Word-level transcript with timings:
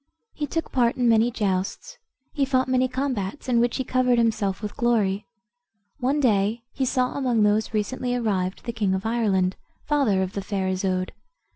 He 0.33 0.47
took 0.47 0.71
part 0.71 0.95
in 0.97 1.07
many 1.07 1.29
justs; 1.29 1.99
he 2.33 2.43
fought 2.43 2.67
many 2.67 2.87
combats, 2.87 3.47
in 3.47 3.59
which 3.59 3.77
he 3.77 3.83
covered 3.83 4.17
himself 4.17 4.63
with 4.63 4.75
glory. 4.75 5.27
One 5.99 6.19
day 6.19 6.63
he 6.71 6.85
saw 6.85 7.13
among 7.13 7.43
those 7.43 7.71
recently 7.71 8.15
arrived 8.15 8.63
the 8.65 8.73
king 8.73 8.95
of 8.95 9.05
Ireland, 9.05 9.57
father 9.85 10.23
of 10.23 10.33
the 10.33 10.41
fair 10.41 10.67
Isoude. 10.67 11.11